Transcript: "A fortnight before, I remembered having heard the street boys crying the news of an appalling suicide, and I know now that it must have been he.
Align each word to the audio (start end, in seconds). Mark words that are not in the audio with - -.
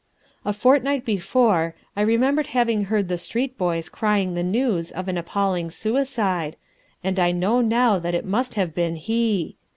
"A 0.45 0.51
fortnight 0.51 1.05
before, 1.05 1.75
I 1.95 2.01
remembered 2.01 2.47
having 2.47 2.85
heard 2.85 3.07
the 3.07 3.19
street 3.19 3.55
boys 3.55 3.87
crying 3.87 4.33
the 4.33 4.41
news 4.41 4.89
of 4.91 5.07
an 5.07 5.15
appalling 5.15 5.69
suicide, 5.69 6.55
and 7.03 7.19
I 7.19 7.31
know 7.31 7.61
now 7.61 7.99
that 7.99 8.15
it 8.15 8.25
must 8.25 8.55
have 8.55 8.73
been 8.73 8.95
he. 8.95 9.57